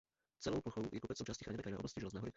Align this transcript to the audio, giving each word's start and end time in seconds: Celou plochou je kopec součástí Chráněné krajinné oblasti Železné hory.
Celou 0.39 0.61
plochou 0.61 0.83
je 0.93 0.99
kopec 0.99 1.17
součástí 1.17 1.43
Chráněné 1.45 1.63
krajinné 1.63 1.77
oblasti 1.77 1.99
Železné 2.01 2.19
hory. 2.19 2.29